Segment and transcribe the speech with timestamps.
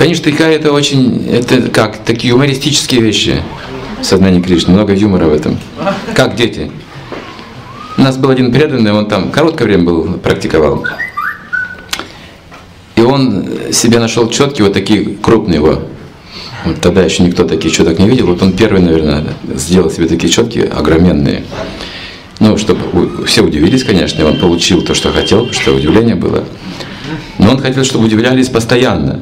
[0.00, 3.42] Конечно, Тайкая это очень, это как, такие юмористические вещи
[4.00, 5.58] в сознании Кришны, много юмора в этом.
[6.14, 6.72] Как дети.
[7.98, 10.86] У нас был один преданный, он там короткое время был, практиковал.
[12.96, 15.82] И он себе нашел четкие, вот такие крупные его.
[16.64, 18.28] Вот тогда еще никто таких четок не видел.
[18.28, 19.22] Вот он первый, наверное,
[19.54, 21.44] сделал себе такие четкие, огроменные.
[22.38, 26.44] Ну, чтобы все удивились, конечно, и он получил то, что хотел, потому что удивление было.
[27.36, 29.20] Но он хотел, чтобы удивлялись постоянно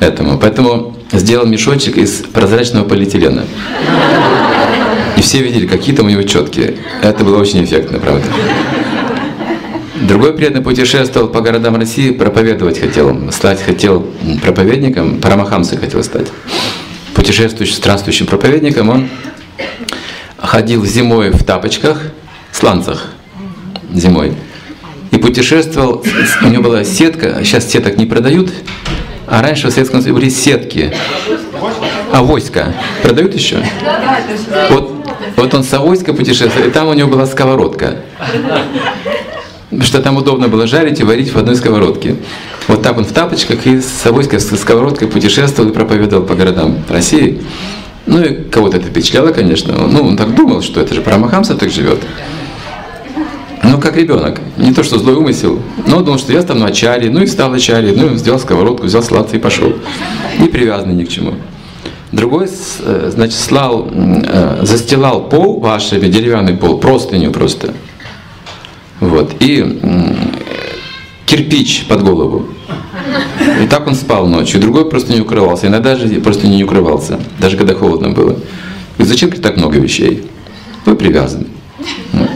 [0.00, 0.38] этому.
[0.38, 3.44] Поэтому сделал мешочек из прозрачного полиэтилена.
[5.16, 6.76] И все видели, какие там у него четкие.
[7.02, 8.24] Это было очень эффектно, правда.
[10.00, 14.06] Другой преданный путешествовал по городам России, проповедовать хотел, стать хотел
[14.42, 16.28] проповедником, Парамахамсой хотел стать.
[17.14, 19.08] Путешествующим, странствующим проповедником он
[20.38, 22.00] ходил зимой в тапочках,
[22.50, 23.08] сланцах
[23.92, 24.32] зимой.
[25.10, 26.04] И путешествовал,
[26.42, 28.50] у него была сетка, сейчас сеток не продают,
[29.30, 30.92] а раньше в Советском Союзе были сетки.
[32.12, 33.58] А войска продают еще?
[34.70, 37.98] Вот, вот он с Авойска путешествовал, и там у него была сковородка.
[39.82, 42.16] Что там удобно было жарить и варить в одной сковородке.
[42.66, 46.82] Вот так он в тапочках и с Авойской с сковородкой путешествовал и проповедовал по городам
[46.88, 47.40] России.
[48.06, 49.74] Ну и кого-то это впечатляло, конечно.
[49.86, 52.00] Ну, он так думал, что это же Парамахамса так живет.
[53.70, 54.40] Ну, как ребенок.
[54.56, 57.94] Не то, что злой умысел, но думал, что я стану ачари, ну и стал ачари,
[57.94, 59.72] ну, взял сковородку, взял сладкий и пошел.
[60.40, 61.34] Не привязанный ни к чему.
[62.10, 67.72] Другой, э, значит, слал, э, застилал пол вашими, деревянный пол, простыню просто.
[68.98, 69.36] Вот.
[69.38, 69.80] И
[71.26, 72.48] кирпич под голову.
[73.62, 74.60] И так он спал ночью.
[74.60, 75.68] Другой просто не укрывался.
[75.68, 78.36] Иногда даже просто не укрывался, даже когда холодно было.
[78.98, 80.28] И зачем так много вещей?
[80.86, 81.46] Вы привязаны.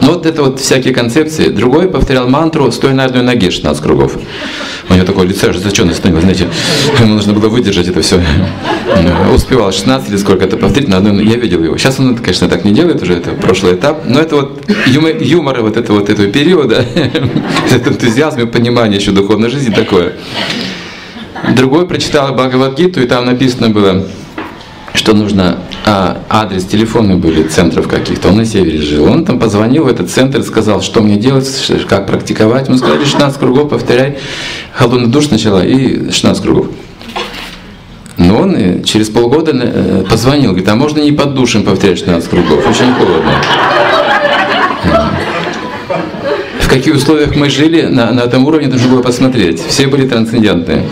[0.00, 1.48] Ну вот это вот всякие концепции.
[1.48, 4.16] Другой повторял мантру, стоя на одной ноге 16 кругов.
[4.88, 6.48] У него такое лицо ожесточенное становилось, знаете,
[6.98, 8.22] ему нужно было выдержать это все.
[9.34, 11.76] Успевал 16 или сколько-то повторить на одной Я видел его.
[11.76, 14.04] Сейчас он, конечно, так не делает уже, это прошлый этап.
[14.06, 16.84] Но это вот юмор, юмора вот этого, вот этого периода,
[17.70, 20.14] этот энтузиазм и понимание еще духовной жизни такое.
[21.54, 24.06] Другой прочитал Бхагавадгиту, и там написано было,
[24.94, 25.58] что нужно
[25.90, 29.10] а, адрес телефоны были центров каких-то, он на севере жил.
[29.10, 31.48] Он там позвонил в этот центр, сказал, что мне делать,
[31.88, 32.68] как практиковать.
[32.68, 34.18] Мы сказали, 16 кругов, повторяй.
[34.74, 36.66] Холодный душ сначала и 16 кругов.
[38.18, 42.28] Но он э, через полгода э, позвонил, говорит, а можно не под душем повторять 16
[42.28, 43.32] кругов, очень холодно.
[46.60, 49.62] В каких условиях мы жили, на, на этом уровне нужно было посмотреть.
[49.66, 50.84] Все были трансцендентные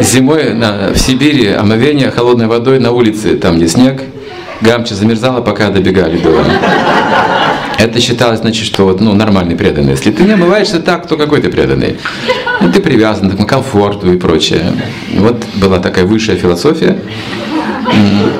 [0.00, 4.02] зимой на, в Сибири омовение холодной водой на улице, там где снег,
[4.60, 6.44] гамча замерзала, пока добегали было.
[7.78, 9.92] Это считалось, значит, что вот, ну, нормальный преданный.
[9.92, 11.96] Если ты не омываешься так, то какой ты преданный?
[12.60, 14.72] Ну, ты привязан к комфорту и прочее.
[15.14, 16.98] Вот была такая высшая философия.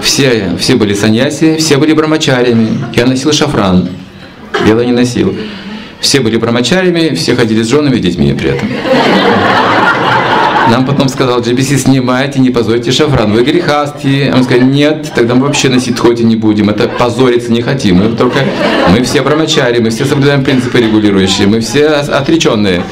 [0.03, 2.69] Все, все были саньяси, все были брамачарями.
[2.95, 3.89] Я носил шафран,
[4.67, 5.35] белый не носил.
[6.01, 8.69] Все были брамачарями, все ходили с женами и детьми при этом.
[10.71, 14.31] Нам потом сказал GBC, снимайте, не позорьте шафран, вы грехастые.
[14.31, 17.97] А мы сказали, нет, тогда мы вообще носить хоти не будем, это позориться не хотим.
[17.97, 18.41] Мы только,
[18.91, 22.83] мы все брамачари, мы все соблюдаем принципы регулирующие, мы все отреченные.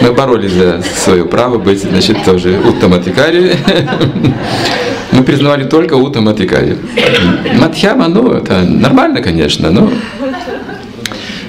[0.00, 3.52] Мы боролись за свое право быть, значит, тоже уттаматикари.
[5.12, 6.76] Мы признавали только уттаматикари.
[7.60, 9.88] Мадхьяма, ну, это нормально, конечно, но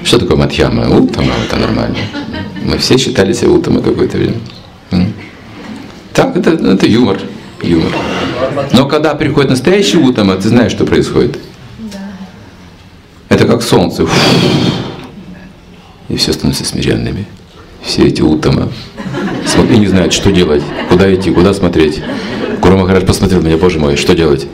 [0.04, 0.88] что такое Мадхьяма?
[0.88, 1.98] Уттама, это нормально.
[2.62, 4.36] Мы все считали себя уттамой какое-то время.
[6.16, 7.18] Так, это, это юмор.
[7.62, 7.92] юмор.
[8.72, 11.38] Но когда приходит настоящий утома, ты знаешь, что происходит.
[13.28, 14.06] Это как солнце.
[16.08, 17.26] И все становятся смиренными.
[17.82, 18.72] Все эти утома.
[19.70, 22.00] И не знают, что делать, куда идти, куда смотреть.
[22.62, 24.46] Гуру Махарадж посмотрел на меня, боже мой, что делать?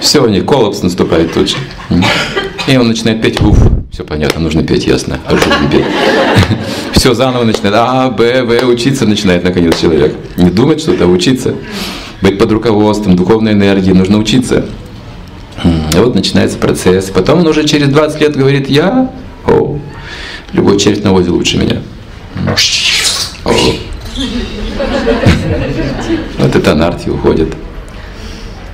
[0.00, 1.56] Все, у них коллапс наступает тут же.
[2.66, 3.58] И он начинает петь уф.
[3.92, 5.20] Все понятно, нужно петь, ясно.
[5.26, 5.84] Хорошо, петь.
[7.04, 7.74] Все заново начинает.
[7.76, 10.16] А, Б, В, учиться начинает наконец человек.
[10.38, 11.54] Не думать что-то, а учиться.
[12.22, 14.64] Быть под руководством духовной энергии, нужно учиться.
[15.62, 17.10] И вот начинается процесс.
[17.10, 19.10] Потом он уже через 20 лет говорит, я,
[19.46, 19.78] о,
[20.54, 21.82] любой червь на воде лучше меня.
[26.38, 27.52] Вот это анархия уходит.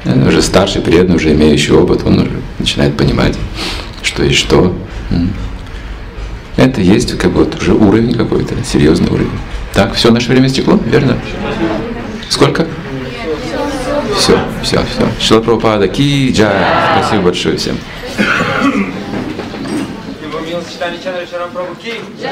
[0.07, 2.31] Он уже старший, преданный, уже имеющий опыт, он уже
[2.61, 3.37] начинает понимать,
[4.05, 4.73] что и что.
[6.61, 9.31] Это есть как бы вот уже уровень какой-то, серьезный уровень.
[9.73, 11.19] Так, все, наше время стекло, верно?
[12.29, 12.67] Сколько?
[14.19, 15.09] Все, все, все.
[15.19, 16.63] Шила Прабхупада, ки джай.
[16.99, 17.79] Спасибо большое всем.
[20.23, 22.31] Его милость читали Чандра Шарам Прабhu ки джай.